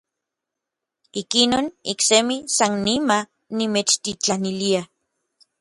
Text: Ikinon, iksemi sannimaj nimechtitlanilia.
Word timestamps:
Ikinon, 1.21 1.65
iksemi 1.93 2.37
sannimaj 2.55 3.23
nimechtitlanilia. 3.57 4.81